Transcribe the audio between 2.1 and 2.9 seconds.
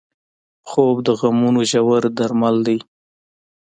درمل دی